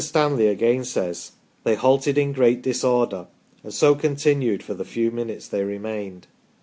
[0.03, 3.27] Stan ley, again, says:" They halted in great disorder,
[3.63, 6.25] and so continued for the few minutes they remained.